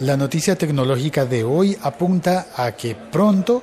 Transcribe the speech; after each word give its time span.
La 0.00 0.16
noticia 0.16 0.56
tecnológica 0.56 1.24
de 1.24 1.44
hoy 1.44 1.78
apunta 1.80 2.48
a 2.56 2.72
que 2.72 2.96
pronto 2.96 3.62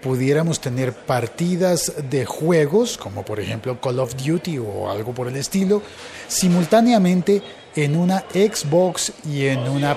pudiéramos 0.00 0.60
tener 0.60 0.92
partidas 0.92 1.92
de 2.08 2.24
juegos, 2.24 2.96
como 2.96 3.24
por 3.24 3.40
ejemplo 3.40 3.80
Call 3.80 3.98
of 3.98 4.14
Duty 4.14 4.58
o 4.58 4.88
algo 4.88 5.12
por 5.12 5.26
el 5.26 5.34
estilo, 5.34 5.82
simultáneamente 6.28 7.42
en 7.74 7.96
una 7.96 8.20
Xbox 8.32 9.12
y 9.28 9.46
en 9.46 9.68
una 9.68 9.96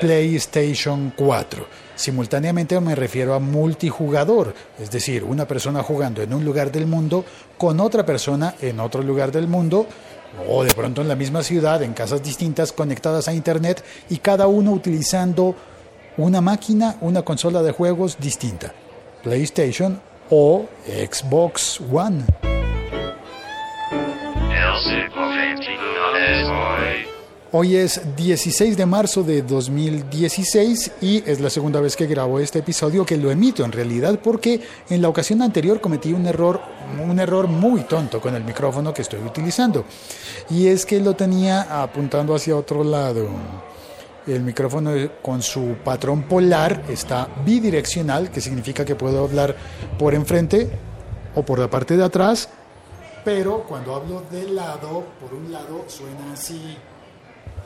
PlayStation 0.00 1.12
4. 1.16 1.66
Simultáneamente 1.94 2.80
me 2.80 2.96
refiero 2.96 3.34
a 3.34 3.38
multijugador, 3.38 4.52
es 4.80 4.90
decir, 4.90 5.22
una 5.22 5.46
persona 5.46 5.84
jugando 5.84 6.20
en 6.20 6.34
un 6.34 6.44
lugar 6.44 6.72
del 6.72 6.86
mundo 6.86 7.24
con 7.56 7.78
otra 7.78 8.04
persona 8.04 8.56
en 8.60 8.80
otro 8.80 9.02
lugar 9.02 9.30
del 9.30 9.46
mundo 9.46 9.86
o 10.48 10.64
de 10.64 10.72
pronto 10.72 11.02
en 11.02 11.08
la 11.08 11.16
misma 11.16 11.42
ciudad, 11.42 11.82
en 11.82 11.92
casas 11.92 12.22
distintas 12.22 12.72
conectadas 12.72 13.28
a 13.28 13.34
Internet 13.34 13.84
y 14.08 14.18
cada 14.18 14.46
uno 14.46 14.72
utilizando 14.72 15.54
una 16.16 16.40
máquina, 16.40 16.96
una 17.00 17.22
consola 17.22 17.62
de 17.62 17.72
juegos 17.72 18.18
distinta, 18.18 18.72
PlayStation 19.22 20.00
o 20.30 20.66
Xbox 20.86 21.80
One. 21.80 22.24
Hoy 27.54 27.76
es 27.76 28.00
16 28.16 28.78
de 28.78 28.86
marzo 28.86 29.22
de 29.22 29.42
2016 29.42 30.92
y 31.02 31.22
es 31.28 31.38
la 31.38 31.50
segunda 31.50 31.82
vez 31.82 31.96
que 31.96 32.06
grabo 32.06 32.40
este 32.40 32.60
episodio 32.60 33.04
que 33.04 33.18
lo 33.18 33.30
emito 33.30 33.62
en 33.62 33.72
realidad 33.72 34.18
porque 34.24 34.58
en 34.88 35.02
la 35.02 35.10
ocasión 35.10 35.42
anterior 35.42 35.78
cometí 35.78 36.14
un 36.14 36.24
error, 36.24 36.62
un 36.98 37.20
error 37.20 37.48
muy 37.48 37.82
tonto 37.82 38.22
con 38.22 38.34
el 38.34 38.42
micrófono 38.42 38.94
que 38.94 39.02
estoy 39.02 39.20
utilizando 39.20 39.84
y 40.48 40.68
es 40.68 40.86
que 40.86 40.98
lo 40.98 41.14
tenía 41.14 41.82
apuntando 41.82 42.34
hacia 42.34 42.56
otro 42.56 42.82
lado. 42.82 43.28
El 44.26 44.40
micrófono 44.44 44.92
con 45.20 45.42
su 45.42 45.76
patrón 45.84 46.22
polar 46.22 46.84
está 46.88 47.28
bidireccional, 47.44 48.30
que 48.30 48.40
significa 48.40 48.82
que 48.82 48.94
puedo 48.94 49.22
hablar 49.24 49.54
por 49.98 50.14
enfrente 50.14 50.70
o 51.34 51.42
por 51.42 51.58
la 51.58 51.68
parte 51.68 51.98
de 51.98 52.04
atrás, 52.04 52.48
pero 53.26 53.64
cuando 53.68 53.94
hablo 53.94 54.22
de 54.30 54.48
lado, 54.48 55.04
por 55.20 55.34
un 55.34 55.52
lado 55.52 55.84
suena 55.86 56.32
así 56.32 56.78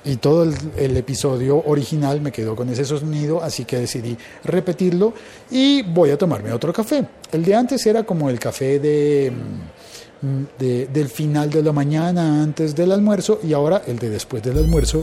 y 0.06 0.16
todo 0.16 0.44
el, 0.44 0.96
episodio 0.96 1.62
original 1.66 2.20
me 2.20 2.30
quedó 2.30 2.54
con 2.54 2.68
ese 2.68 2.84
sonido, 2.84 3.42
así 3.42 3.64
que 3.64 3.76
decidí 3.78 4.16
repetirlo 4.44 5.12
y 5.50 5.82
voy 5.82 6.10
a 6.10 6.16
tomarme 6.16 6.52
otro 6.52 6.72
café. 6.72 7.04
El 7.32 7.44
de 7.44 7.54
antes 7.56 7.84
era 7.86 8.04
como 8.04 8.30
el 8.30 8.38
café 8.38 8.78
de, 8.78 9.32
mm, 10.22 10.92
del 10.92 11.08
final 11.08 11.50
de 11.50 11.60
la 11.60 11.72
mañana 11.72 12.40
antes 12.40 12.74
del 12.76 12.92
almuerzo 12.92 13.40
y 13.42 13.52
ahora 13.52 13.82
el 13.86 13.98
de 13.98 14.10
después 14.10 14.44
del 14.44 14.58
almuerzo 14.58 15.02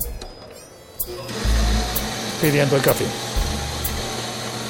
pidiendo 2.41 2.77
el 2.77 2.81
café. 2.81 3.05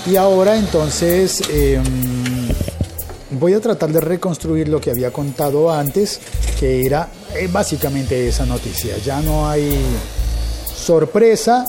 Y 0.09 0.16
ahora 0.16 0.58
entonces 0.58 1.42
em, 1.50 1.84
voy 3.31 3.53
a 3.53 3.62
tratar 3.62 3.92
de 3.92 4.02
reconstruir 4.02 4.68
lo 4.68 4.81
que 4.81 4.90
había 4.90 5.12
contado 5.12 5.72
antes, 5.72 6.20
que 6.59 6.86
era 6.86 7.09
eh, 7.36 7.47
básicamente 7.52 8.28
esa 8.28 8.45
noticia. 8.45 8.97
Ya 8.97 9.22
no 9.22 9.47
hay 9.47 9.80
sorpresa, 10.84 11.66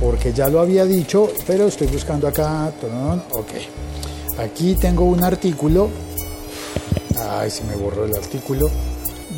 porque 0.00 0.32
ya 0.32 0.48
lo 0.48 0.60
había 0.60 0.84
dicho, 0.84 1.30
pero 1.46 1.68
estoy 1.68 1.86
buscando 1.86 2.26
acá. 2.26 2.72
Ok. 3.30 3.52
Aquí 4.38 4.74
tengo 4.74 5.04
un 5.04 5.22
artículo. 5.22 5.88
Ay, 7.18 7.50
se 7.50 7.64
me 7.64 7.76
borró 7.76 8.04
el 8.04 8.14
artículo. 8.14 8.68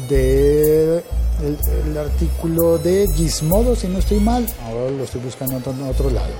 De, 0.08 0.96
el, 0.96 1.98
artículo 1.98 2.78
de 2.78 3.06
Gizmodo, 3.14 3.76
si 3.76 3.86
no 3.86 3.98
estoy 3.98 4.18
mal. 4.18 4.46
Ahora 4.64 4.90
lo 4.90 5.04
estoy 5.04 5.20
buscando 5.20 5.56
en 5.56 5.82
otro 5.82 6.10
lado. 6.10 6.32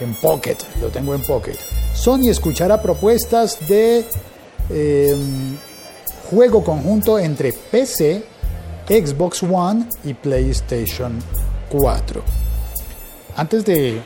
En 0.00 0.14
Pocket, 0.14 0.56
lo 0.80 0.88
tengo 0.88 1.14
en 1.14 1.22
Pocket. 1.22 1.56
Sony 1.94 2.28
escuchará 2.28 2.80
propuestas 2.80 3.58
de 3.66 4.04
em, 4.70 5.56
juego 6.30 6.62
conjunto 6.62 7.18
entre 7.18 7.52
PC, 7.52 8.22
Xbox 8.88 9.42
One 9.42 9.86
y 10.04 10.14
PlayStation 10.14 11.18
4. 11.70 12.22
Antes 13.36 13.64
de, 13.64 14.02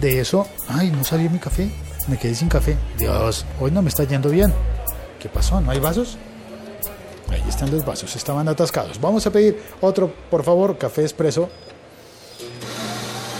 de 0.00 0.20
eso, 0.20 0.46
ay, 0.68 0.90
no 0.90 1.04
salió 1.04 1.28
mi 1.28 1.38
café, 1.38 1.70
me 2.08 2.16
quedé 2.16 2.34
sin 2.34 2.48
café. 2.48 2.76
Dios, 2.96 3.44
hoy 3.60 3.70
no 3.70 3.82
me 3.82 3.90
está 3.90 4.04
yendo 4.04 4.30
bien. 4.30 4.54
¿Qué 5.20 5.28
pasó? 5.28 5.60
¿No 5.60 5.70
hay 5.70 5.80
vasos? 5.80 6.16
Ahí 7.28 7.42
están 7.48 7.70
los 7.70 7.84
vasos, 7.84 8.16
estaban 8.16 8.48
atascados. 8.48 9.00
Vamos 9.00 9.26
a 9.26 9.30
pedir 9.30 9.62
otro, 9.80 10.12
por 10.30 10.42
favor, 10.42 10.78
café 10.78 11.02
expreso. 11.02 11.50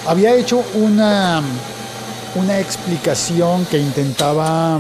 Había 0.07 0.35
hecho 0.35 0.63
una, 0.75 1.43
una 2.35 2.61
explicación 2.61 3.65
que 3.67 3.79
intentaba 3.79 4.79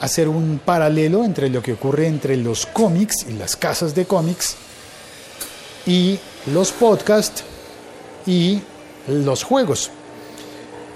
hacer 0.00 0.28
un 0.28 0.60
paralelo 0.64 1.24
entre 1.24 1.48
lo 1.48 1.62
que 1.62 1.74
ocurre 1.74 2.08
entre 2.08 2.36
los 2.36 2.66
cómics 2.66 3.26
y 3.28 3.34
las 3.34 3.54
casas 3.56 3.94
de 3.94 4.04
cómics 4.04 4.56
y 5.86 6.18
los 6.52 6.72
podcasts 6.72 7.44
y 8.26 8.60
los 9.08 9.42
juegos. 9.42 9.90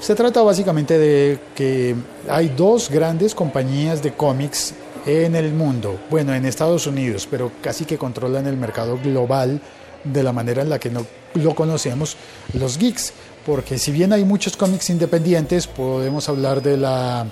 Se 0.00 0.14
trata 0.14 0.42
básicamente 0.42 0.98
de 0.98 1.38
que 1.54 1.94
hay 2.28 2.48
dos 2.56 2.90
grandes 2.90 3.34
compañías 3.34 4.02
de 4.02 4.12
cómics 4.12 4.74
en 5.06 5.36
el 5.36 5.52
mundo, 5.52 5.98
bueno, 6.10 6.34
en 6.34 6.44
Estados 6.44 6.86
Unidos, 6.86 7.26
pero 7.30 7.52
casi 7.62 7.84
que 7.84 7.96
controlan 7.96 8.46
el 8.46 8.56
mercado 8.56 8.98
global 9.02 9.60
de 10.04 10.22
la 10.22 10.32
manera 10.32 10.62
en 10.62 10.68
la 10.68 10.78
que 10.78 10.90
no 10.90 11.06
lo 11.34 11.54
conocemos, 11.54 12.16
los 12.52 12.78
geeks, 12.78 13.12
porque 13.46 13.78
si 13.78 13.92
bien 13.92 14.12
hay 14.12 14.24
muchos 14.24 14.56
cómics 14.56 14.90
independientes, 14.90 15.68
podemos 15.68 16.28
hablar 16.28 16.60
de 16.60 16.76
la, 16.76 17.24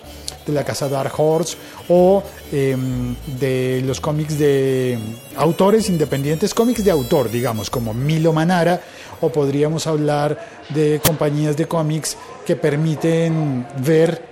de 0.46 0.52
la 0.52 0.64
casa 0.64 0.88
Dark 0.88 1.12
Horse 1.18 1.56
o 1.88 2.22
em, 2.52 3.16
de 3.40 3.82
los 3.84 4.00
cómics 4.00 4.38
de 4.38 4.96
autores 5.36 5.90
independientes, 5.90 6.54
cómics 6.54 6.84
de 6.84 6.92
autor, 6.92 7.32
digamos, 7.32 7.68
como 7.68 7.92
Milo 7.92 8.32
Manara, 8.32 8.80
o 9.20 9.30
podríamos 9.30 9.88
hablar 9.88 10.38
de 10.68 11.00
compañías 11.04 11.56
de 11.56 11.66
cómics 11.66 12.16
que 12.46 12.54
permiten 12.54 13.66
ver 13.84 14.22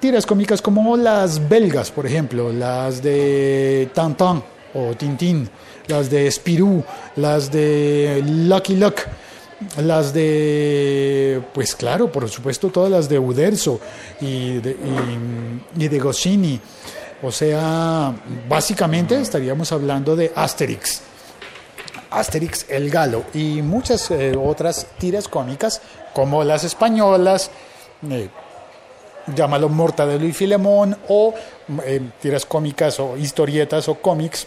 tiras 0.00 0.24
cómicas 0.24 0.62
como 0.62 0.96
las 0.96 1.46
belgas, 1.46 1.90
por 1.90 2.06
ejemplo, 2.06 2.50
las 2.54 3.02
de 3.02 3.90
Tantan 3.92 4.42
o 4.72 4.94
Tintín, 4.94 5.50
las 5.88 6.08
de 6.08 6.30
Spirou, 6.30 6.82
las 7.16 7.52
de 7.52 8.24
Lucky 8.26 8.76
Luck 8.76 9.02
las 9.78 10.12
de, 10.12 11.42
pues 11.54 11.74
claro, 11.74 12.10
por 12.12 12.28
supuesto, 12.28 12.68
todas 12.70 12.90
las 12.90 13.08
de 13.08 13.18
Uderzo 13.18 13.80
y 14.20 14.58
de, 14.58 14.76
y, 15.76 15.88
de 15.88 15.98
Goscinny. 15.98 16.60
O 17.22 17.32
sea, 17.32 18.14
básicamente 18.48 19.18
estaríamos 19.20 19.72
hablando 19.72 20.14
de 20.14 20.32
Asterix. 20.34 21.02
Asterix 22.10 22.66
el 22.68 22.90
Galo 22.90 23.24
y 23.34 23.62
muchas 23.62 24.10
eh, 24.10 24.34
otras 24.36 24.86
tiras 24.98 25.28
cómicas 25.28 25.80
como 26.14 26.44
las 26.44 26.64
españolas, 26.64 27.50
eh, 28.08 28.28
llámalo 29.34 29.68
Mortadelo 29.68 30.24
y 30.24 30.32
Filemón 30.32 30.96
o 31.08 31.34
eh, 31.84 32.00
tiras 32.20 32.46
cómicas 32.46 33.00
o 33.00 33.16
historietas 33.16 33.88
o 33.88 33.96
cómics 33.96 34.46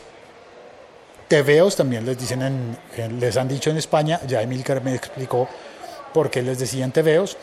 TVOs 1.29 1.75
también 1.75 2.05
les 2.05 2.17
dicen 2.17 2.41
en, 2.41 3.19
les 3.19 3.37
han 3.37 3.47
dicho 3.47 3.69
en 3.69 3.77
España, 3.77 4.19
ya 4.27 4.41
Emilcar 4.41 4.83
me 4.83 4.95
explicó 4.95 5.47
por 6.13 6.29
qué 6.31 6.41
les 6.41 6.57
decían 6.57 6.91
TVOs, 6.91 7.37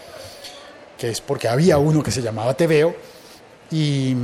que 0.99 1.11
es 1.11 1.21
porque 1.21 1.49
había 1.49 1.79
uno 1.79 2.03
que 2.03 2.11
se 2.11 2.21
llamaba 2.21 2.55
TVO 2.55 2.95
y, 3.71 4.15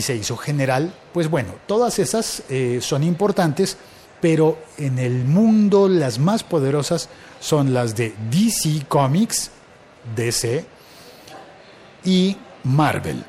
se 0.00 0.16
hizo 0.16 0.36
general. 0.38 0.92
Pues 1.12 1.28
bueno, 1.28 1.54
todas 1.66 1.98
esas 1.98 2.42
eh, 2.48 2.78
son 2.80 3.04
importantes, 3.04 3.76
pero 4.22 4.58
en 4.78 4.98
el 4.98 5.24
mundo 5.24 5.86
las 5.86 6.18
más 6.18 6.42
poderosas 6.42 7.10
son 7.40 7.74
las 7.74 7.94
de 7.94 8.14
DC 8.30 8.86
Comics, 8.88 9.50
DC, 10.16 10.64
y 12.04 12.38
Marvel. 12.64 13.22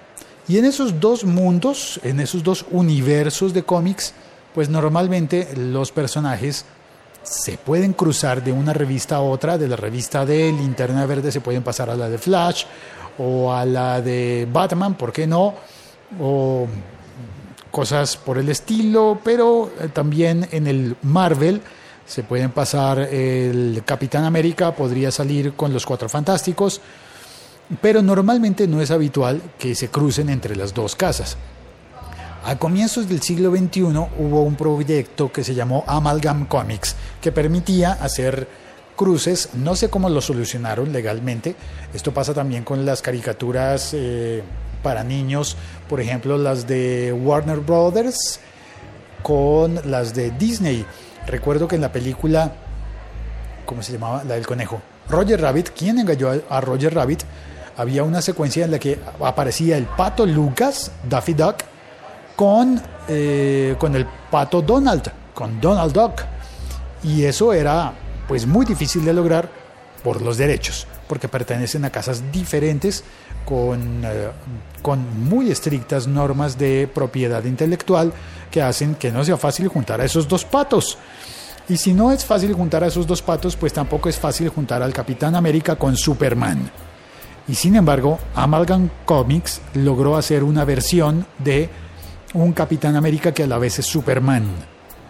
Y 0.47 0.57
en 0.57 0.65
esos 0.65 0.99
dos 1.01 1.25
mundos, 1.25 1.99
en 2.03 2.21
esos 2.21 2.43
dos 2.43 2.65
universos 2.71 3.53
de 3.53 3.63
cómics, 3.63 4.13
pues 4.53 4.69
normalmente 4.69 5.49
los 5.55 5.91
personajes 5.91 6.65
se 7.23 7.57
pueden 7.57 7.93
cruzar 7.93 8.43
de 8.43 8.51
una 8.51 8.73
revista 8.73 9.17
a 9.17 9.21
otra, 9.21 9.57
de 9.57 9.67
la 9.67 9.75
revista 9.75 10.25
de 10.25 10.51
Linterna 10.51 11.05
Verde 11.05 11.31
se 11.31 11.41
pueden 11.41 11.63
pasar 11.63 11.89
a 11.89 11.95
la 11.95 12.09
de 12.09 12.17
Flash 12.17 12.65
o 13.17 13.53
a 13.53 13.65
la 13.65 14.01
de 14.01 14.47
Batman, 14.51 14.95
¿por 14.95 15.11
qué 15.11 15.27
no? 15.27 15.53
O 16.19 16.67
cosas 17.69 18.17
por 18.17 18.37
el 18.37 18.49
estilo, 18.49 19.19
pero 19.23 19.71
eh, 19.79 19.89
también 19.89 20.47
en 20.51 20.67
el 20.67 20.95
Marvel 21.03 21.61
se 22.05 22.23
pueden 22.23 22.51
pasar 22.51 22.99
el 22.99 23.83
Capitán 23.85 24.25
América, 24.25 24.75
podría 24.75 25.11
salir 25.11 25.53
con 25.53 25.71
los 25.71 25.85
Cuatro 25.85 26.09
Fantásticos, 26.09 26.81
pero 27.81 28.01
normalmente 28.01 28.67
no 28.67 28.81
es 28.81 28.91
habitual 28.91 29.41
que 29.57 29.75
se 29.75 29.89
crucen 29.89 30.29
entre 30.29 30.57
las 30.57 30.73
dos 30.73 30.95
casas. 30.95 31.37
A 32.43 32.57
comienzos 32.57 33.07
del 33.07 33.21
siglo 33.21 33.51
XXI 33.51 33.83
hubo 33.83 34.41
un 34.41 34.55
proyecto 34.55 35.31
que 35.31 35.43
se 35.43 35.53
llamó 35.53 35.83
Amalgam 35.85 36.47
Comics, 36.47 36.95
que 37.21 37.31
permitía 37.31 37.91
hacer 37.91 38.47
cruces, 38.95 39.49
no 39.53 39.75
sé 39.75 39.91
cómo 39.91 40.09
lo 40.09 40.21
solucionaron 40.21 40.91
legalmente. 40.91 41.55
Esto 41.93 42.13
pasa 42.13 42.33
también 42.33 42.63
con 42.63 42.83
las 42.83 43.03
caricaturas 43.03 43.91
eh, 43.93 44.41
para 44.81 45.03
niños, 45.03 45.55
por 45.87 46.01
ejemplo, 46.01 46.35
las 46.39 46.65
de 46.65 47.13
Warner 47.13 47.59
Brothers 47.59 48.39
con 49.21 49.79
las 49.85 50.15
de 50.15 50.31
Disney. 50.31 50.83
Recuerdo 51.27 51.67
que 51.67 51.75
en 51.75 51.81
la 51.81 51.91
película, 51.91 52.53
¿cómo 53.67 53.83
se 53.83 53.93
llamaba? 53.93 54.23
La 54.23 54.33
del 54.33 54.47
conejo. 54.47 54.81
Roger 55.09 55.39
Rabbit, 55.39 55.69
¿quién 55.77 55.99
engañó 55.99 56.29
a 56.49 56.59
Roger 56.59 56.95
Rabbit? 56.95 57.21
Había 57.77 58.01
una 58.01 58.23
secuencia 58.23 58.65
en 58.65 58.71
la 58.71 58.79
que 58.79 58.99
aparecía 59.19 59.77
el 59.77 59.85
pato 59.85 60.25
Lucas, 60.25 60.91
Daffy 61.07 61.33
Duck, 61.35 61.70
con, 62.41 62.81
eh, 63.07 63.75
con 63.77 63.95
el 63.95 64.07
pato 64.31 64.63
Donald, 64.63 65.11
con 65.31 65.61
Donald 65.61 65.93
Duck. 65.93 66.23
Y 67.03 67.23
eso 67.23 67.53
era 67.53 67.93
pues 68.27 68.47
muy 68.47 68.65
difícil 68.65 69.05
de 69.05 69.13
lograr 69.13 69.47
por 70.03 70.23
los 70.23 70.37
derechos, 70.37 70.87
porque 71.07 71.27
pertenecen 71.27 71.85
a 71.85 71.91
casas 71.91 72.23
diferentes 72.31 73.03
con, 73.45 74.01
eh, 74.03 74.31
con 74.81 75.23
muy 75.23 75.51
estrictas 75.51 76.07
normas 76.07 76.57
de 76.57 76.89
propiedad 76.91 77.43
intelectual 77.43 78.11
que 78.49 78.63
hacen 78.63 78.95
que 78.95 79.11
no 79.11 79.23
sea 79.23 79.37
fácil 79.37 79.67
juntar 79.67 80.01
a 80.01 80.05
esos 80.05 80.27
dos 80.27 80.43
patos. 80.43 80.97
Y 81.69 81.77
si 81.77 81.93
no 81.93 82.11
es 82.11 82.25
fácil 82.25 82.53
juntar 82.53 82.83
a 82.83 82.87
esos 82.87 83.05
dos 83.05 83.21
patos, 83.21 83.55
pues 83.55 83.71
tampoco 83.71 84.09
es 84.09 84.17
fácil 84.17 84.49
juntar 84.49 84.81
al 84.81 84.93
Capitán 84.93 85.35
América 85.35 85.75
con 85.75 85.95
Superman. 85.95 86.71
Y 87.47 87.53
sin 87.53 87.75
embargo, 87.75 88.17
Amalgam 88.33 88.89
Comics 89.05 89.61
logró 89.75 90.17
hacer 90.17 90.43
una 90.43 90.65
versión 90.65 91.27
de 91.37 91.69
un 92.33 92.53
Capitán 92.53 92.95
América 92.95 93.33
que 93.33 93.43
a 93.43 93.47
la 93.47 93.57
vez 93.57 93.79
es 93.79 93.85
Superman. 93.85 94.45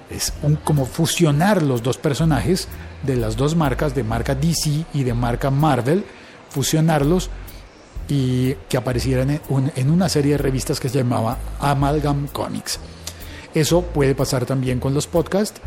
Es 0.09 0.33
un, 0.41 0.57
como 0.57 0.85
fusionar 0.85 1.61
los 1.61 1.83
dos 1.83 1.97
personajes 1.97 2.67
de 3.03 3.15
las 3.15 3.37
dos 3.37 3.55
marcas, 3.55 3.95
de 3.95 4.03
marca 4.03 4.35
DC 4.35 4.85
y 4.93 5.03
de 5.03 5.13
marca 5.13 5.49
Marvel, 5.49 6.03
fusionarlos 6.49 7.29
y 8.07 8.53
que 8.67 8.77
aparecieran 8.77 9.39
en, 9.49 9.89
una 9.89 10.09
serie 10.09 10.33
de 10.33 10.37
revistas 10.37 10.79
que 10.79 10.89
se 10.89 10.97
llamaba 10.97 11.37
Amalgam 11.59 12.27
Comics. 12.27 12.79
Eso 13.53 13.83
puede 13.83 14.15
pasar 14.15 14.45
también 14.45 14.79
con 14.79 14.93
los 14.93 15.07
podcasts. 15.07 15.61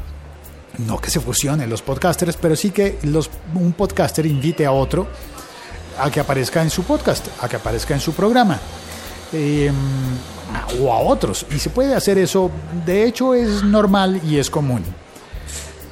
No 0.79 1.01
que 1.01 1.11
se 1.11 1.21
fusionen 1.21 1.71
los 1.71 1.83
podcasters, 1.83 2.37
pero 2.37 2.57
sí 2.57 2.71
que 2.71 2.99
un 3.55 3.73
podcaster 3.73 4.27
invite 4.27 4.67
a 4.67 4.73
otro 4.73 5.07
a 5.99 6.11
que 6.11 6.21
aparezca 6.21 6.61
en 6.63 6.71
su 6.71 6.83
podcast, 6.83 7.29
a 7.41 7.49
que 7.49 7.57
aparezca 7.57 7.95
en 7.95 8.01
su 8.01 8.13
programa. 8.13 8.59
Em, 9.33 9.75
o 10.81 10.93
a 10.93 11.01
otros. 11.01 11.47
Y 11.55 11.59
se 11.59 11.71
puede 11.71 11.95
hacer 11.95 12.19
eso, 12.19 12.51
de 12.85 13.05
hecho 13.07 13.35
es 13.35 13.63
normal 13.63 14.21
y 14.25 14.39
es 14.39 14.51
común. 14.51 14.83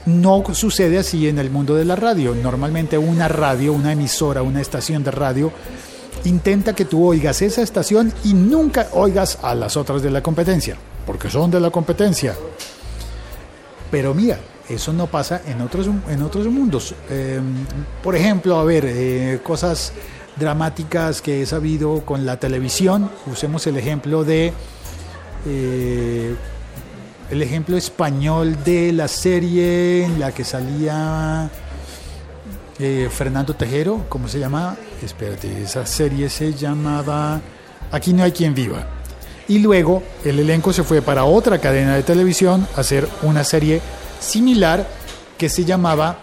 No 0.06 0.42
sucede 0.52 0.98
así 0.98 1.28
en 1.28 1.38
el 1.38 1.50
mundo 1.50 1.74
de 1.74 1.84
la 1.84 1.94
radio. 1.94 2.34
Normalmente 2.34 2.98
una 2.98 3.28
radio, 3.28 3.72
una 3.72 3.92
emisora, 3.92 4.42
una 4.42 4.60
estación 4.60 5.04
de 5.04 5.10
radio 5.12 5.52
intenta 6.24 6.74
que 6.74 6.84
tú 6.84 7.06
oigas 7.06 7.42
esa 7.42 7.62
estación 7.62 8.12
y 8.24 8.34
nunca 8.34 8.88
oigas 8.92 9.38
a 9.42 9.54
las 9.54 9.76
otras 9.76 10.02
de 10.02 10.10
la 10.10 10.22
competencia, 10.22 10.76
porque 11.06 11.30
son 11.30 11.50
de 11.50 11.60
la 11.60 11.70
competencia. 11.70 12.34
Pero 13.90 14.14
mira, 14.14 14.38
eso 14.68 14.92
no 14.92 15.06
pasa 15.06 15.42
en 15.46 15.60
otros, 15.60 15.88
en 16.08 16.22
otros 16.22 16.46
mundos. 16.46 16.94
Em, 17.10 17.64
por 18.02 18.16
ejemplo, 18.16 18.58
a 18.58 18.64
ver, 18.64 18.84
eh, 18.86 19.40
cosas 19.42 19.92
dramáticas 20.36 21.22
que 21.22 21.42
he 21.42 21.46
sabido 21.46 22.02
con 22.04 22.26
la 22.26 22.38
televisión. 22.38 23.10
Usemos 23.26 23.66
el 23.66 23.76
ejemplo 23.76 24.24
de... 24.24 24.52
Eh, 25.46 26.34
el 27.30 27.40
ejemplo 27.40 27.78
español 27.78 28.62
de 28.62 28.92
la 28.92 29.08
serie 29.08 30.04
en 30.04 30.20
la 30.20 30.32
que 30.32 30.44
salía 30.44 31.48
eh, 32.78 33.08
Fernando 33.10 33.54
Tejero, 33.54 34.04
¿cómo 34.10 34.28
se 34.28 34.38
llama? 34.38 34.76
Espérate, 35.02 35.62
esa 35.62 35.86
serie 35.86 36.28
se 36.28 36.52
llamaba 36.52 37.40
Aquí 37.90 38.12
no 38.12 38.22
hay 38.22 38.32
quien 38.32 38.54
viva. 38.54 38.86
Y 39.48 39.60
luego 39.60 40.02
el 40.24 40.40
elenco 40.40 40.72
se 40.72 40.82
fue 40.82 41.00
para 41.00 41.24
otra 41.24 41.58
cadena 41.58 41.94
de 41.94 42.02
televisión 42.02 42.66
a 42.76 42.80
hacer 42.80 43.08
una 43.22 43.44
serie 43.44 43.80
similar 44.20 44.86
que 45.38 45.48
se 45.48 45.64
llamaba 45.64 46.18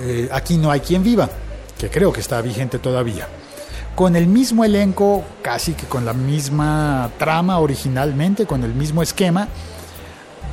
eh, 0.00 0.28
Aquí 0.32 0.56
no 0.56 0.70
hay 0.70 0.80
quien 0.80 1.02
viva, 1.02 1.28
que 1.78 1.88
creo 1.88 2.12
que 2.12 2.20
está 2.20 2.40
vigente 2.42 2.78
todavía. 2.78 3.28
Con 3.94 4.16
el 4.16 4.26
mismo 4.26 4.64
elenco, 4.64 5.24
casi 5.42 5.72
que 5.72 5.86
con 5.86 6.04
la 6.04 6.12
misma 6.12 7.10
trama 7.18 7.58
originalmente, 7.58 8.46
con 8.46 8.62
el 8.64 8.74
mismo 8.74 9.02
esquema 9.02 9.48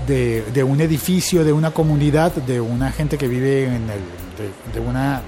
de, 0.08 0.44
de 0.54 0.64
un 0.64 0.82
edificio, 0.82 1.44
de 1.44 1.54
una 1.54 1.72
comunidad, 1.72 2.32
de 2.32 2.62
una 2.62 2.92
gente 2.92 3.18
que 3.18 3.28
vive 3.28 3.66
en 3.66 3.90
el, 3.90 4.74
de, 4.74 4.80
una... 4.80 5.22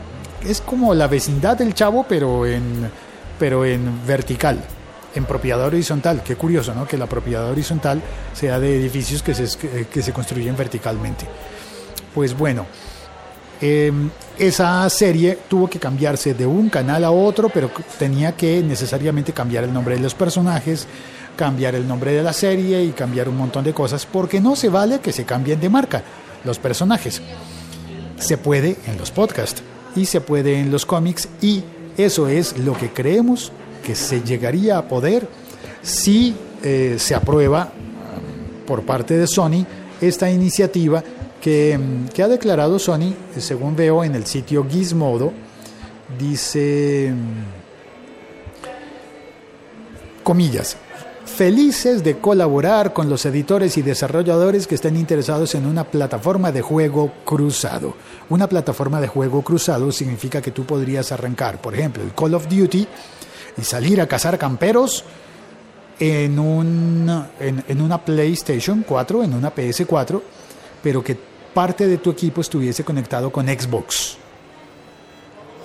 Es 0.43 0.61
como 0.61 0.93
la 0.93 1.07
vecindad 1.07 1.57
del 1.57 1.73
chavo, 1.73 2.05
pero 2.07 2.45
en, 2.45 2.89
pero 3.39 3.65
en 3.65 4.05
vertical 4.05 4.59
en 5.15 5.25
propiedad 5.25 5.65
horizontal. 5.65 6.21
Qué 6.23 6.35
curioso, 6.35 6.75
¿no? 6.75 6.87
Que 6.87 6.97
la 6.97 7.07
propiedad 7.07 7.49
horizontal 7.49 8.01
sea 8.33 8.59
de 8.59 8.75
edificios 8.75 9.23
que 9.23 9.33
se, 9.33 9.57
que 9.87 10.01
se 10.03 10.13
construyen 10.13 10.55
verticalmente. 10.55 11.25
Pues 12.13 12.37
bueno, 12.37 12.67
em, 13.61 14.09
esa 14.37 14.89
serie 14.89 15.37
tuvo 15.47 15.69
que 15.69 15.79
cambiarse 15.79 16.33
de 16.33 16.45
un 16.45 16.69
canal 16.69 17.03
a 17.03 17.11
otro, 17.11 17.49
pero 17.49 17.71
tenía 17.97 18.35
que 18.35 18.61
necesariamente 18.61 19.33
cambiar 19.33 19.63
el 19.63 19.73
nombre 19.73 19.95
de 19.95 20.01
los 20.01 20.13
personajes, 20.13 20.87
cambiar 21.35 21.75
el 21.75 21.87
nombre 21.87 22.11
de 22.13 22.23
la 22.23 22.33
serie 22.33 22.83
y 22.83 22.91
cambiar 22.91 23.29
un 23.29 23.37
montón 23.37 23.63
de 23.63 23.73
cosas, 23.73 24.05
porque 24.05 24.39
no 24.39 24.55
se 24.55 24.69
vale 24.69 24.99
que 24.99 25.13
se 25.13 25.25
cambien 25.25 25.59
de 25.59 25.69
marca 25.69 26.03
los 26.43 26.59
personajes. 26.59 27.21
Se 28.19 28.37
puede 28.37 28.77
en 28.87 28.97
los 28.97 29.11
podcasts 29.11 29.61
y 29.95 30.05
se 30.05 30.21
puede 30.21 30.59
en 30.59 30.71
los 30.71 30.85
cómics 30.85 31.29
y 31.41 31.63
eso 31.97 32.27
es 32.27 32.57
lo 32.57 32.77
que 32.77 32.91
creemos 32.91 33.51
que 33.83 33.95
se 33.95 34.21
llegaría 34.21 34.77
a 34.77 34.87
poder 34.87 35.27
si 35.81 36.35
eh, 36.63 36.97
se 36.99 37.15
aprueba 37.15 37.71
por 38.65 38.83
parte 38.83 39.17
de 39.17 39.27
Sony 39.27 39.65
esta 40.01 40.29
iniciativa 40.29 41.03
que, 42.13 42.23
ha 42.23 42.27
declarado 42.27 42.77
Sony, 42.77 43.13
según 43.37 43.73
veo 43.73 44.03
en 44.03 44.15
el 44.15 44.25
sitio 44.25 44.67
Gizmodo, 44.69 45.31
dice, 46.19 47.13
comillas, 50.23 50.75
felices 51.25 52.03
de 52.03 52.17
colaborar 52.17 52.91
con 52.91 53.09
los 53.09 53.25
editores 53.25 53.77
y 53.77 53.81
desarrolladores 53.81 54.67
que 54.67 54.75
estén 54.75 54.97
interesados 54.97 55.55
en 55.55 55.65
una 55.65 55.85
plataforma 55.85 56.51
de 56.51 56.61
juego 56.61 57.13
cruzado. 57.23 57.93
Una 58.27 58.49
plataforma 58.49 58.99
de 58.99 59.07
juego 59.07 59.41
cruzado 59.41 59.93
significa 59.93 60.41
que 60.41 60.51
tú 60.51 60.65
podrías 60.65 61.13
arrancar, 61.13 61.61
por 61.61 61.75
ejemplo, 61.75 62.03
el 62.03 62.13
Call 62.13 62.33
of 62.33 62.49
Duty, 62.49 62.85
y 63.57 63.61
salir 63.63 64.01
a 64.01 64.07
cazar 64.07 64.37
camperos 64.37 65.05
en, 65.97 66.39
un, 66.39 67.25
en, 67.39 67.81
una 67.81 68.03
PlayStation 68.03 68.83
4, 68.85 69.23
en 69.23 69.33
una 69.33 69.55
PS4, 69.55 70.21
pero 70.83 71.01
que 71.01 71.26
parte 71.57 71.87
de 71.87 71.97
tu 71.97 72.11
equipo 72.11 72.41
estuviese 72.41 72.83
conectado 72.83 73.31
con 73.31 73.47
Xbox. 73.47 74.15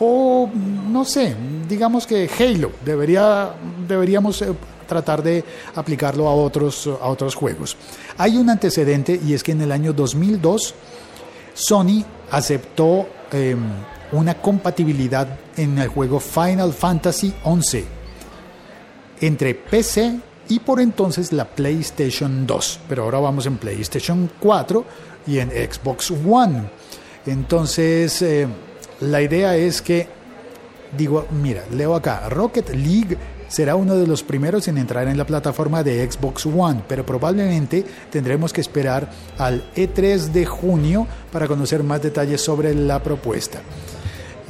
O 0.00 0.48
no 0.88 1.04
sé, 1.04 1.36
digamos 1.68 2.06
que 2.06 2.30
Halo, 2.38 2.72
debería, 2.82 3.50
deberíamos 3.86 4.40
eh, 4.40 4.54
tratar 4.88 5.22
de 5.22 5.44
aplicarlo 5.74 6.28
a 6.28 6.34
otros, 6.34 6.86
a 6.86 7.08
otros 7.08 7.34
juegos. 7.34 7.76
Hay 8.16 8.38
un 8.38 8.48
antecedente 8.48 9.20
y 9.22 9.34
es 9.34 9.42
que 9.42 9.52
en 9.52 9.60
el 9.60 9.70
año 9.70 9.92
2002 9.92 10.74
Sony 11.52 12.02
aceptó 12.30 13.06
em, 13.30 13.60
una 14.12 14.40
compatibilidad 14.40 15.28
en 15.58 15.76
el 15.76 15.88
juego 15.88 16.20
Final 16.20 16.72
Fantasy 16.72 17.34
XI 17.44 17.84
entre 19.20 19.54
PC 19.54 20.20
y 20.48 20.60
por 20.60 20.80
entonces 20.80 21.32
la 21.32 21.46
PlayStation 21.46 22.46
2, 22.46 22.80
pero 22.88 23.04
ahora 23.04 23.20
vamos 23.20 23.46
en 23.46 23.56
PlayStation 23.56 24.30
4 24.40 24.84
y 25.26 25.38
en 25.38 25.50
Xbox 25.50 26.10
One. 26.10 26.62
Entonces, 27.26 28.20
eh, 28.22 28.46
la 29.00 29.22
idea 29.22 29.56
es 29.56 29.80
que, 29.80 30.08
digo, 30.96 31.26
mira, 31.30 31.64
leo 31.70 31.94
acá, 31.94 32.28
Rocket 32.28 32.70
League 32.70 33.16
será 33.48 33.76
uno 33.76 33.96
de 33.96 34.06
los 34.06 34.22
primeros 34.22 34.66
en 34.68 34.78
entrar 34.78 35.06
en 35.08 35.18
la 35.18 35.26
plataforma 35.26 35.82
de 35.82 36.10
Xbox 36.10 36.46
One, 36.46 36.82
pero 36.88 37.04
probablemente 37.04 37.84
tendremos 38.10 38.52
que 38.52 38.62
esperar 38.62 39.10
al 39.38 39.62
E3 39.74 40.32
de 40.32 40.46
junio 40.46 41.06
para 41.30 41.46
conocer 41.46 41.82
más 41.82 42.02
detalles 42.02 42.40
sobre 42.40 42.74
la 42.74 43.02
propuesta. 43.02 43.60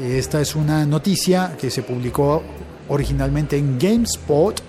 Esta 0.00 0.40
es 0.40 0.54
una 0.54 0.86
noticia 0.86 1.56
que 1.60 1.70
se 1.70 1.82
publicó 1.82 2.42
originalmente 2.88 3.56
en 3.56 3.78
GameSpot 3.78 4.62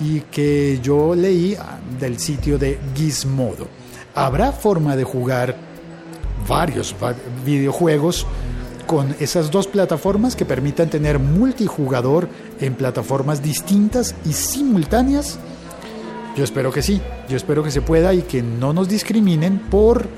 y 0.00 0.20
que 0.22 0.80
yo 0.82 1.14
leí 1.14 1.56
del 1.98 2.18
sitio 2.18 2.58
de 2.58 2.78
Gizmodo. 2.94 3.68
¿Habrá 4.14 4.52
forma 4.52 4.96
de 4.96 5.04
jugar 5.04 5.56
varios 6.48 6.94
videojuegos 7.44 8.26
con 8.86 9.14
esas 9.20 9.50
dos 9.50 9.68
plataformas 9.68 10.34
que 10.34 10.44
permitan 10.44 10.90
tener 10.90 11.18
multijugador 11.18 12.28
en 12.60 12.74
plataformas 12.74 13.42
distintas 13.42 14.14
y 14.24 14.32
simultáneas? 14.32 15.38
Yo 16.36 16.44
espero 16.44 16.72
que 16.72 16.82
sí, 16.82 17.00
yo 17.28 17.36
espero 17.36 17.62
que 17.62 17.70
se 17.70 17.82
pueda 17.82 18.14
y 18.14 18.22
que 18.22 18.42
no 18.42 18.72
nos 18.72 18.88
discriminen 18.88 19.58
por 19.58 20.08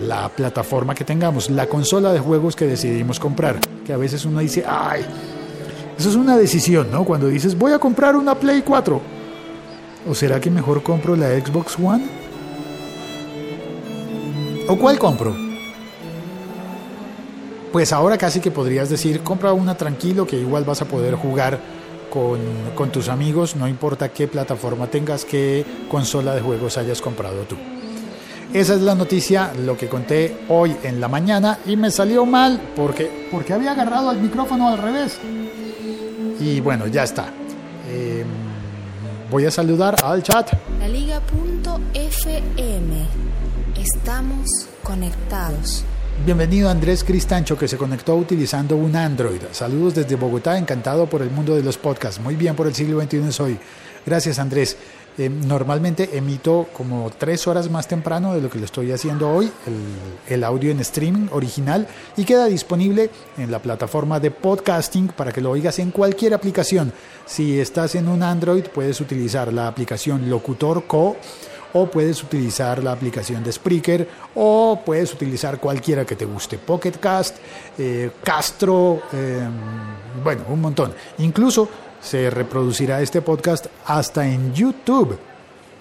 la 0.00 0.28
plataforma 0.28 0.94
que 0.94 1.04
tengamos, 1.04 1.50
la 1.50 1.66
consola 1.66 2.12
de 2.12 2.18
juegos 2.18 2.56
que 2.56 2.66
decidimos 2.66 3.20
comprar. 3.20 3.60
Que 3.84 3.92
a 3.92 3.96
veces 3.96 4.24
uno 4.24 4.40
dice, 4.40 4.64
ay, 4.66 5.04
eso 5.98 6.08
es 6.08 6.16
una 6.16 6.36
decisión, 6.36 6.90
¿no? 6.90 7.04
Cuando 7.04 7.28
dices, 7.28 7.56
voy 7.56 7.72
a 7.72 7.78
comprar 7.78 8.16
una 8.16 8.34
Play 8.34 8.62
4. 8.62 9.00
¿O 10.08 10.14
será 10.14 10.40
que 10.40 10.50
mejor 10.50 10.82
compro 10.82 11.16
la 11.16 11.28
Xbox 11.28 11.78
One? 11.78 12.04
¿O 14.68 14.76
cuál 14.76 14.98
compro? 14.98 15.34
Pues 17.72 17.92
ahora 17.92 18.18
casi 18.18 18.40
que 18.40 18.50
podrías 18.50 18.88
decir, 18.88 19.20
compra 19.22 19.52
una 19.52 19.76
tranquilo 19.76 20.26
que 20.26 20.38
igual 20.38 20.64
vas 20.64 20.82
a 20.82 20.84
poder 20.84 21.14
jugar 21.14 21.58
con, 22.10 22.40
con 22.74 22.90
tus 22.90 23.08
amigos, 23.08 23.56
no 23.56 23.66
importa 23.66 24.10
qué 24.10 24.28
plataforma 24.28 24.86
tengas, 24.86 25.24
qué 25.24 25.64
consola 25.90 26.34
de 26.34 26.40
juegos 26.40 26.78
hayas 26.78 27.00
comprado 27.00 27.42
tú. 27.42 27.56
Esa 28.52 28.74
es 28.74 28.82
la 28.82 28.94
noticia, 28.94 29.52
lo 29.64 29.76
que 29.76 29.88
conté 29.88 30.36
hoy 30.48 30.76
en 30.84 31.00
la 31.00 31.08
mañana 31.08 31.58
y 31.66 31.76
me 31.76 31.90
salió 31.90 32.24
mal 32.24 32.60
porque, 32.76 33.28
porque 33.32 33.52
había 33.52 33.72
agarrado 33.72 34.12
el 34.12 34.18
micrófono 34.20 34.68
al 34.68 34.78
revés. 34.78 35.18
Y 36.40 36.60
bueno, 36.60 36.86
ya 36.86 37.04
está. 37.04 37.32
Em, 37.90 38.26
voy 39.30 39.46
a 39.46 39.50
saludar 39.50 39.96
al 40.02 40.22
chat. 40.22 40.52
La 40.78 40.88
Liga.fm. 40.88 41.24
Estamos 43.76 44.48
conectados. 44.82 45.84
Bienvenido 46.24 46.70
Andrés 46.70 47.04
Cristancho 47.04 47.58
que 47.58 47.68
se 47.68 47.76
conectó 47.76 48.16
utilizando 48.16 48.76
un 48.76 48.96
Android. 48.96 49.42
Saludos 49.52 49.94
desde 49.94 50.16
Bogotá, 50.16 50.56
encantado 50.56 51.06
por 51.06 51.20
el 51.22 51.30
mundo 51.30 51.54
de 51.54 51.62
los 51.62 51.76
podcasts. 51.76 52.20
Muy 52.20 52.36
bien 52.36 52.54
por 52.54 52.66
el 52.66 52.74
siglo 52.74 53.00
XXI 53.00 53.32
soy. 53.32 53.58
Gracias 54.06 54.38
Andrés. 54.38 54.76
Eh, 55.16 55.28
normalmente 55.28 56.16
emito 56.16 56.66
como 56.72 57.08
tres 57.16 57.46
horas 57.46 57.70
más 57.70 57.86
temprano 57.86 58.34
de 58.34 58.40
lo 58.40 58.50
que 58.50 58.58
lo 58.58 58.64
estoy 58.64 58.90
haciendo 58.90 59.30
hoy, 59.30 59.48
el, 60.28 60.42
audio 60.42 60.72
en 60.72 60.80
streaming 60.80 61.28
original 61.30 61.86
y 62.16 62.24
queda 62.24 62.46
disponible 62.46 63.10
en 63.38 63.52
la 63.52 63.60
plataforma 63.60 64.18
de 64.18 64.32
podcasting 64.32 65.08
para 65.08 65.30
que 65.30 65.40
lo 65.40 65.52
oigas 65.52 65.78
en 65.78 65.92
cualquier 65.92 66.34
aplicación. 66.34 66.92
Si 67.26 67.60
estás 67.60 67.94
en 67.94 68.08
un 68.08 68.24
Android 68.24 68.64
puedes 68.64 69.00
utilizar 69.00 69.52
la 69.52 69.68
aplicación 69.68 70.28
Locutor 70.28 70.84
Co 70.88 71.16
o 71.74 71.86
puedes 71.86 72.22
utilizar 72.22 72.82
la 72.82 72.90
aplicación 72.90 73.44
de 73.44 73.52
Spreaker 73.52 74.08
o 74.34 74.80
puedes 74.84 75.12
utilizar 75.12 75.58
cualquiera 75.58 76.04
que 76.04 76.16
te 76.16 76.24
guste, 76.24 76.58
Pocket 76.58 76.92
Cast, 77.00 77.36
eh, 77.78 78.10
Castro, 78.22 79.02
eh, 79.12 79.46
bueno, 80.22 80.42
un 80.48 80.60
montón. 80.60 80.92
Incluso 81.18 81.68
se 82.04 82.28
reproducirá 82.28 83.00
este 83.00 83.22
podcast 83.22 83.66
hasta 83.86 84.28
en 84.28 84.52
YouTube. 84.52 85.18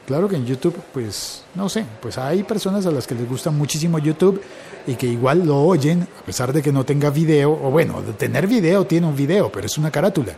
Claro 0.07 0.29
que 0.29 0.37
en 0.37 0.45
YouTube, 0.45 0.75
pues, 0.93 1.43
no 1.53 1.67
sé, 1.67 1.85
pues 2.01 2.17
hay 2.17 2.43
personas 2.43 2.85
a 2.85 2.91
las 2.91 3.05
que 3.05 3.15
les 3.15 3.27
gusta 3.27 3.51
muchísimo 3.51 3.99
YouTube 3.99 4.41
y 4.87 4.95
que 4.95 5.05
igual 5.05 5.45
lo 5.45 5.61
oyen, 5.61 6.07
a 6.21 6.25
pesar 6.25 6.53
de 6.53 6.61
que 6.61 6.71
no 6.71 6.85
tenga 6.85 7.09
video, 7.09 7.51
o 7.51 7.71
bueno, 7.71 8.01
de 8.01 8.13
tener 8.13 8.47
video 8.47 8.85
tiene 8.85 9.07
un 9.07 9.15
video, 9.15 9.51
pero 9.51 9.67
es 9.67 9.77
una 9.77 9.91
carátula. 9.91 10.33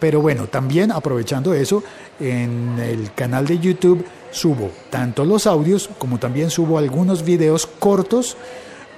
Pero 0.00 0.20
bueno, 0.20 0.46
también 0.46 0.90
aprovechando 0.90 1.52
eso, 1.52 1.82
en 2.18 2.78
el 2.78 3.12
canal 3.12 3.46
de 3.46 3.58
YouTube 3.58 4.04
subo 4.30 4.70
tanto 4.88 5.24
los 5.24 5.46
audios 5.46 5.90
como 5.98 6.18
también 6.18 6.48
subo 6.48 6.78
algunos 6.78 7.24
videos 7.24 7.66
cortos 7.66 8.36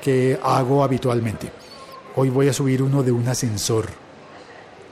que 0.03 0.39
hago 0.43 0.85
habitualmente. 0.85 1.51
Hoy 2.17 2.29
voy 2.29 2.49
a 2.49 2.53
subir 2.53 2.83
uno 2.83 3.03
de 3.03 3.11
un 3.11 3.27
ascensor 3.27 4.04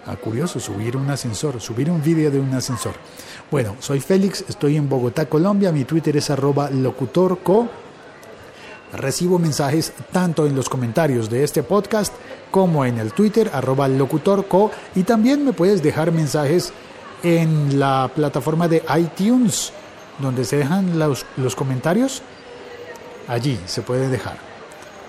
Ah, 0.05 0.17
curioso, 0.17 0.59
subir 0.59 0.97
un 0.97 1.09
ascensor, 1.11 1.61
subir 1.61 1.89
un 1.89 2.03
vídeo 2.03 2.29
de 2.29 2.41
un 2.41 2.53
ascensor. 2.53 2.95
Bueno, 3.53 3.77
soy 3.79 4.01
Félix, 4.01 4.45
estoy 4.49 4.77
en 4.77 4.89
Bogotá, 4.89 5.27
Colombia, 5.27 5.71
mi 5.71 5.85
Twitter 5.85 6.17
es 6.17 6.29
arroba 6.29 6.71
locutorco. 6.71 7.69
Recibo 8.95 9.39
mensajes 9.39 9.93
tanto 10.11 10.45
en 10.45 10.57
los 10.57 10.69
comentarios 10.69 11.31
de 11.31 11.45
este 11.45 11.63
podcast 11.63 12.13
como 12.51 12.85
en 12.85 12.99
el 12.99 13.13
Twitter 13.13 13.51
locutorco 13.97 14.73
y 14.95 15.05
también 15.05 15.45
me 15.45 15.53
puedes 15.53 15.83
dejar 15.83 16.11
mensajes 16.11 16.73
en 17.23 17.79
la 17.79 18.11
plataforma 18.15 18.67
de 18.67 18.83
iTunes 18.99 19.73
donde 20.19 20.45
se 20.45 20.57
dejan 20.57 20.99
los, 20.99 21.25
los 21.37 21.55
comentarios. 21.55 22.23
Allí 23.29 23.59
se 23.67 23.83
puede 23.83 24.09
dejar. 24.09 24.37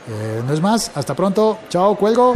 Eh, 0.07 0.43
no 0.45 0.53
es 0.53 0.61
más, 0.61 0.91
hasta 0.95 1.15
pronto, 1.15 1.57
chao, 1.69 1.95
cuelgo 1.95 2.35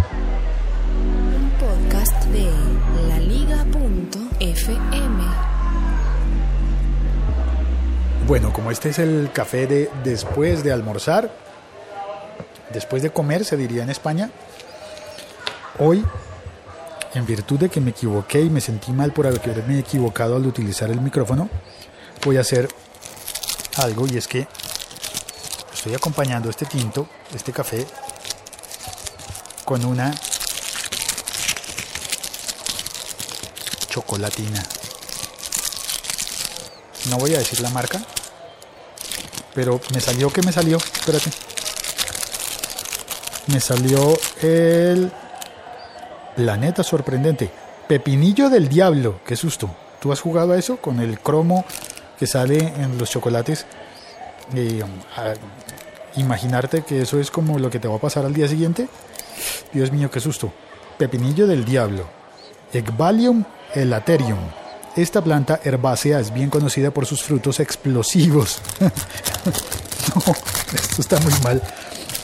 Bueno, 8.27 8.51
como 8.51 8.71
este 8.71 8.89
es 8.89 8.99
el 8.99 9.31
café 9.31 9.67
de 9.67 9.89
después 10.03 10.61
de 10.61 10.73
almorzar, 10.73 11.31
después 12.73 13.01
de 13.01 13.09
comer, 13.09 13.45
se 13.45 13.55
diría 13.55 13.83
en 13.83 13.89
España, 13.89 14.29
hoy, 15.79 16.03
en 17.13 17.25
virtud 17.25 17.57
de 17.57 17.69
que 17.69 17.79
me 17.79 17.91
equivoqué 17.91 18.41
y 18.41 18.49
me 18.49 18.59
sentí 18.59 18.91
mal 18.91 19.13
por 19.13 19.27
haberme 19.27 19.79
equivocado 19.79 20.35
al 20.35 20.45
utilizar 20.45 20.89
el 20.89 20.99
micrófono, 20.99 21.49
voy 22.25 22.35
a 22.35 22.41
hacer 22.41 22.67
algo 23.77 24.05
y 24.07 24.17
es 24.17 24.27
que 24.27 24.45
estoy 25.73 25.95
acompañando 25.95 26.49
este 26.49 26.65
tinto, 26.65 27.07
este 27.33 27.53
café, 27.53 27.87
con 29.63 29.85
una 29.85 30.13
chocolatina. 33.87 34.61
No 37.09 37.17
voy 37.19 37.35
a 37.35 37.37
decir 37.37 37.61
la 37.61 37.69
marca, 37.69 38.01
pero 39.57 39.81
me 39.91 39.99
salió 39.99 40.29
que 40.29 40.43
me 40.43 40.51
salió, 40.51 40.77
espérate. 40.77 41.31
Me 43.47 43.59
salió 43.59 44.15
el 44.43 45.11
planeta 46.35 46.83
sorprendente, 46.83 47.49
pepinillo 47.87 48.51
del 48.51 48.69
diablo, 48.69 49.19
qué 49.25 49.35
susto. 49.35 49.67
¿Tú 49.99 50.11
has 50.11 50.21
jugado 50.21 50.53
a 50.53 50.59
eso 50.59 50.77
con 50.77 50.99
el 50.99 51.19
cromo 51.19 51.65
que 52.19 52.27
sale 52.27 52.59
en 52.59 52.99
los 52.99 53.09
chocolates? 53.09 53.65
um, 54.53 56.21
imaginarte 56.21 56.83
que 56.83 57.01
eso 57.01 57.19
es 57.19 57.31
como 57.31 57.57
lo 57.57 57.71
que 57.71 57.79
te 57.79 57.87
va 57.87 57.95
a 57.95 57.99
pasar 57.99 58.25
al 58.25 58.35
día 58.35 58.47
siguiente. 58.47 58.87
Dios 59.73 59.91
mío, 59.91 60.11
qué 60.11 60.19
susto. 60.19 60.53
Pepinillo 60.99 61.47
del 61.47 61.65
diablo. 61.65 62.05
Ecvalium 62.73 63.43
elaterium. 63.73 64.66
Esta 64.97 65.23
planta 65.23 65.59
herbácea 65.63 66.19
es 66.19 66.33
bien 66.33 66.49
conocida 66.49 66.91
por 66.91 67.05
sus 67.05 67.21
frutos 67.23 67.59
explosivos. 67.59 68.59
no, 68.79 70.33
esto 70.73 71.01
está 71.01 71.19
muy 71.19 71.33
mal. 71.43 71.61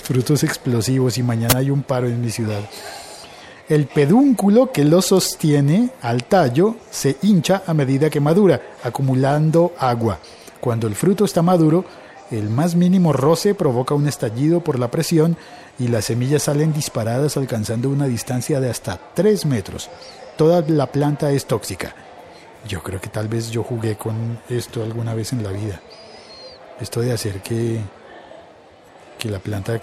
Frutos 0.02 0.44
explosivos 0.44 1.18
y 1.18 1.24
mañana 1.24 1.60
hay 1.60 1.70
un 1.70 1.84
paro 1.84 2.08
en 2.08 2.20
mi 2.20 2.32
ciudad. 2.32 2.62
El 3.70 3.86
pedúnculo 3.86 4.72
que 4.72 4.84
lo 4.84 5.02
sostiene 5.02 5.92
al 6.02 6.24
tallo 6.24 6.76
se 6.90 7.18
hincha 7.22 7.62
a 7.66 7.74
medida 7.74 8.10
que 8.10 8.20
madura, 8.20 8.60
acumulando 8.84 9.74
agua. 9.78 10.18
Cuando 10.60 10.88
el 10.88 10.96
fruto 10.96 11.26
está 11.26 11.42
maduro, 11.42 11.86
el 12.32 12.50
más 12.50 12.76
mínimo 12.76 13.14
roce 13.14 13.54
provoca 13.54 13.94
un 13.94 14.08
estallido 14.08 14.62
por 14.62 14.80
la 14.80 14.90
presión 14.90 15.38
y 15.78 15.90
las 15.90 16.06
semillas 16.06 16.44
salen 16.44 16.74
disparadas 16.74 17.38
alcanzando 17.38 17.90
una 17.90 18.08
distancia 18.08 18.60
de 18.60 18.72
hasta 18.72 19.00
3 19.14 19.46
metros 19.46 19.90
toda 20.38 20.64
la 20.68 20.88
planta 20.88 21.32
es 21.32 21.46
tóxica. 21.46 21.96
Yo 22.68 22.82
creo 22.82 23.00
que 23.02 23.10
tal 23.10 23.28
vez 23.28 23.50
yo 23.50 23.64
jugué 23.64 23.96
con 23.96 24.40
esto 24.50 24.84
alguna 24.84 25.14
vez 25.14 25.34
en 25.34 25.44
la 25.44 25.52
vida. 25.52 25.82
Esto 26.80 27.02
de 27.02 27.12
hacer 27.12 27.42
que, 27.42 27.80
que 29.20 29.30
la 29.30 29.40
planta 29.40 29.80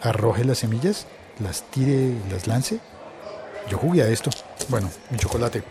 arroje 0.00 0.44
las 0.44 0.58
semillas, 0.58 1.06
las 1.40 1.62
tire, 1.70 2.14
las 2.30 2.46
lance. 2.46 2.78
Yo 3.68 3.78
jugué 3.78 4.02
a 4.02 4.08
esto. 4.08 4.30
Bueno, 4.68 4.90
mi 5.10 5.18
chocolate. 5.18 5.62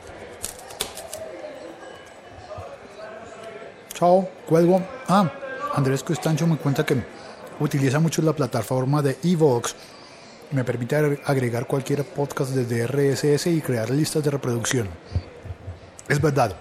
Chao, 3.93 4.29
cuelgo. 4.48 4.81
Ah, 5.07 5.31
Andrés 5.74 6.03
Costancho 6.03 6.46
me 6.46 6.57
cuenta 6.57 6.86
que 6.86 7.01
utiliza 7.60 8.00
mucho 8.00 8.22
la 8.22 8.34
plataforma 8.34 9.01
de 9.01 9.17
Evox 9.24 9.75
me 10.51 10.63
permite 10.63 10.96
agregar 11.25 11.67
cualquier 11.67 12.05
podcast 12.05 12.51
desde 12.51 12.88
RSS 12.88 13.48
y 13.48 13.62
crear 13.62 13.89
listas 13.89 14.24
de 14.24 14.31
reproducción. 14.31 14.88
Es 16.08 16.22
verdad. 16.22 16.56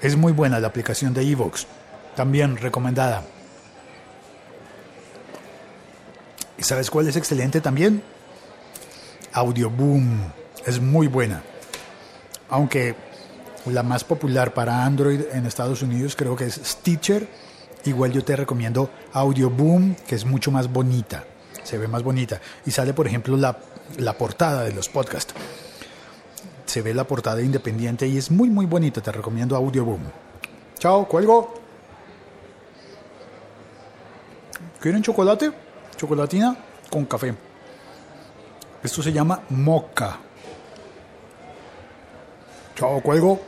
Es 0.00 0.16
muy 0.16 0.32
buena 0.32 0.60
la 0.60 0.68
aplicación 0.68 1.14
de 1.14 1.22
Evox. 1.22 1.66
También 2.14 2.56
recomendada. 2.56 3.22
¿Y 6.58 6.62
sabes 6.62 6.90
cuál 6.90 7.08
es 7.08 7.16
excelente 7.16 7.60
también? 7.60 8.02
Audioboom. 9.32 10.32
Es 10.64 10.80
muy 10.80 11.06
buena. 11.06 11.42
Aunque 12.48 12.94
la 13.66 13.82
más 13.82 14.04
popular 14.04 14.54
para 14.54 14.84
Android 14.84 15.22
en 15.32 15.46
Estados 15.46 15.82
Unidos 15.82 16.16
creo 16.16 16.36
que 16.36 16.46
es 16.46 16.54
Stitcher. 16.54 17.28
Igual 17.84 18.12
yo 18.12 18.24
te 18.24 18.36
recomiendo 18.36 18.90
Audioboom, 19.12 19.94
que 20.06 20.14
es 20.14 20.24
mucho 20.24 20.50
más 20.50 20.72
bonita 20.72 21.24
se 21.66 21.78
ve 21.78 21.88
más 21.88 22.02
bonita. 22.02 22.40
Y 22.64 22.70
sale, 22.70 22.94
por 22.94 23.06
ejemplo, 23.06 23.36
la, 23.36 23.58
la 23.98 24.16
portada 24.16 24.62
de 24.62 24.72
los 24.72 24.88
podcasts 24.88 25.34
se 26.76 26.82
ve 26.82 26.92
la 26.92 27.04
portada 27.04 27.40
independiente 27.40 28.06
y 28.06 28.18
es 28.18 28.30
muy 28.30 28.50
muy 28.50 28.66
bonita. 28.66 29.00
Te 29.00 29.10
recomiendo 29.10 29.56
Audio 29.56 29.82
Boom. 29.82 30.02
Chao, 30.78 31.08
cuelgo. 31.08 31.54
¿Quieren 34.78 35.02
chocolate? 35.02 35.52
Chocolatina 35.96 36.54
con 36.90 37.06
café. 37.06 37.34
Esto 38.82 39.02
se 39.02 39.10
llama 39.10 39.40
moca. 39.48 40.18
Chao, 42.74 43.00
cuelgo. 43.00 43.40